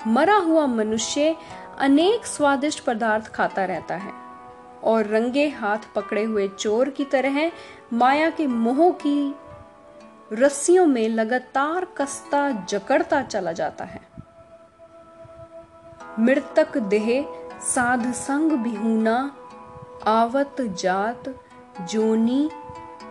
मरा 0.07 0.35
हुआ 0.35 0.65
मनुष्य 0.65 1.35
अनेक 1.79 2.25
स्वादिष्ट 2.25 2.83
पदार्थ 2.83 3.27
खाता 3.27 3.65
रहता 3.65 3.95
है। 3.95 4.11
और 4.83 5.05
रंगे 5.05 5.49
हाथ 5.49 5.77
पकड़े 5.95 6.23
हुए 6.23 6.47
चोर 6.47 6.89
की 6.89 7.05
तरह 7.05 7.51
माया 7.93 8.29
के 8.29 8.47
मोह 8.47 8.91
की 8.91 9.35
रस्सियों 10.33 10.85
में 10.85 11.09
लगातार 11.09 11.85
कसता, 11.85 12.65
जकड़ता 12.69 13.21
चला 13.21 13.51
जाता 13.51 13.85
है। 13.85 14.01
मृतक 16.19 16.77
देह, 16.77 17.25
साध 17.61 18.11
संग 18.13 18.51
बिहूना 18.51 19.35
आवत 20.07 20.55
जात, 20.61 21.23
जोनी 21.81 22.49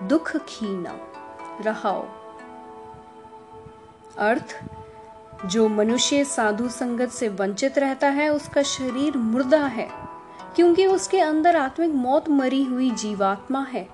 दुख 0.02 0.36
खीना, 0.36 0.98
रहाओ। 1.60 2.06
अर्थ, 4.18 4.60
जो 5.46 5.68
मनुष्य 5.68 6.24
साधु 6.24 6.68
संगत 6.68 7.08
से 7.08 7.28
वंचित 7.28 7.78
रहता 7.78 8.08
है, 8.08 8.28
उसका 8.28 8.62
शरीर 8.62 9.16
मुर्दा 9.16 9.64
है, 9.66 9.88
क्योंकि 10.56 10.86
उसके 10.86 11.20
अंदर 11.20 11.56
आत्मिक 11.56 11.90
मौत 11.90 12.28
मरी 12.28 12.64
हुई 12.64 12.90
जीवात्मा 12.90 13.62
है। 13.62 13.88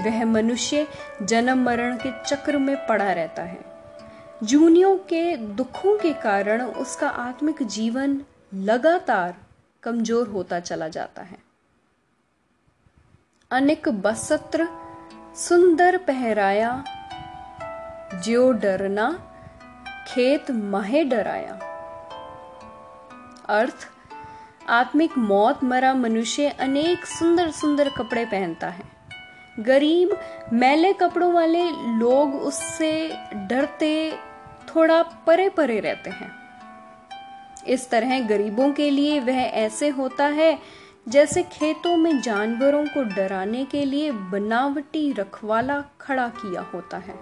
वह 0.00 0.24
मनुष्य 0.24 0.86
जन्म 1.22 1.64
मरण 1.64 1.96
के 1.96 2.12
चक्र 2.26 2.58
में 2.58 2.86
पड़ा 2.86 3.12
रहता 3.12 3.42
है। 3.42 3.64
जूनियों 4.42 4.96
के 4.98 5.36
दुखों 5.36 5.98
के 5.98 6.12
कारण 6.12 6.62
उसका 6.62 7.08
आत्मिक 7.08 7.62
जीवन 7.62 8.20
लगातार 8.54 9.36
कमज़ोर 9.82 10.28
होता 10.28 10.60
चला 10.60 10.88
जाता 10.88 11.22
है। 11.22 11.38
अनेक 13.50 13.88
बसत्र 13.88 14.68
सुंदर 15.36 15.96
पहराया, 15.96 16.84
ज्यो 18.14 18.52
डरना, 18.52 19.32
खेत 20.08 20.50
महे 20.50 21.04
डराया। 21.04 21.52
अर्थ, 23.48 23.88
आत्मिक 24.68 25.18
मौत 25.18 25.64
मरा 25.64 25.94
मनुष्य 25.94 26.48
अनेक 26.48 27.06
सुंदर 27.06 27.50
सुंदर 27.50 27.88
कपड़े 27.88 28.24
पहनता 28.24 28.68
है। 28.68 28.84
गरीब, 29.60 30.20
मैले 30.52 30.92
कपड़ों 30.92 31.32
वाले 31.32 31.64
लोग 31.70 32.34
उससे 32.34 33.16
डरते, 33.34 34.18
थोड़ा 34.74 35.02
परे 35.02 35.48
परे 35.48 35.80
रहते 35.80 36.10
हैं। 36.10 36.32
इस 37.66 37.90
तरह 37.90 38.20
गरीबों 38.20 38.72
के 38.72 38.90
लिए 38.90 39.20
वह 39.20 39.40
ऐसे 39.40 39.88
होता 39.88 40.24
है 40.24 40.58
जैसे 41.08 41.42
खेतों 41.42 41.96
में 41.96 42.20
जानवरों 42.20 42.86
को 42.86 43.02
डराने 43.02 43.64
के 43.64 43.84
लिए 43.84 44.10
बनावटी 44.10 45.12
रखवाला 45.12 45.84
खड़ा 46.00 46.28
किया 46.28 46.62
होता 46.62 46.96
है। 46.96 47.18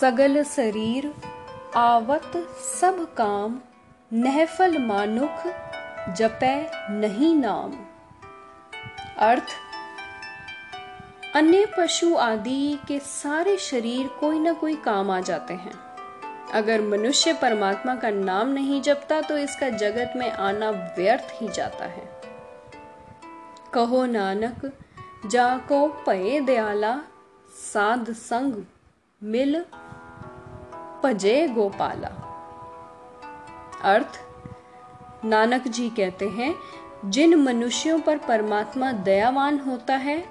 सगल 0.00 0.42
शरीर, 0.44 1.14
आवत 1.76 2.32
सब 2.80 3.14
काम, 3.14 3.58
नहफल 4.12 4.78
मानुख, 4.78 5.46
जपै 6.16 6.70
नहीं 6.90 7.34
नाम। 7.36 7.72
अर्थ, 9.18 9.46
अन्य 11.34 11.66
पशु 11.78 12.16
आदि 12.16 12.78
के 12.88 12.98
सारे 12.98 13.56
शरीर 13.56 14.06
कोई 14.06 14.38
ना 14.38 14.52
कोई 14.52 14.76
काम 14.76 15.10
आ 15.10 15.20
जाते 15.20 15.54
हैं। 15.54 15.85
अगर 16.54 16.80
मनुष्य 16.80 17.32
परमात्मा 17.32 17.94
का 17.94 18.10
नाम 18.10 18.48
नहीं 18.48 18.82
जपता 18.82 19.20
तो 19.20 19.38
इसका 19.38 19.68
जगत 19.68 20.12
में 20.16 20.30
आना 20.30 20.70
व्यर्थ 20.70 21.42
ही 21.42 21.48
जाता 21.48 21.84
है। 21.84 22.20
कहो 23.74 24.06
नानक, 24.06 24.72
जाको 25.26 25.88
पये 25.88 26.40
दयाला, 26.40 27.00
साध 27.72 28.12
संग 28.12 28.64
मिल 29.22 29.64
पजे 31.04 31.48
गोपाला। 31.48 32.08
अर्थ, 33.82 34.20
नानक 35.24 35.68
जी 35.68 35.90
कहते 35.90 36.28
हैं, 36.28 36.54
जिन 37.04 37.34
मनुष्यों 37.34 38.00
पर 38.00 38.18
परमात्मा 38.18 38.92
दयावान 38.92 39.58
होता 39.58 39.96
है, 39.96 40.24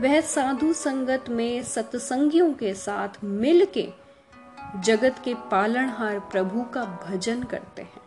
वह 0.00 0.20
साधु 0.20 0.72
संगत 0.72 1.24
में 1.28 1.62
सत्संगियों 1.62 2.52
के 2.52 2.74
साथ 2.74 3.24
मिलके 3.24 4.05
जगत 4.80 5.16
के 5.24 5.34
पालनहार 5.34 6.18
प्रभु 6.18 6.62
का 6.62 6.84
भजन 6.84 7.42
करते 7.42 7.82
हैं। 7.82 8.05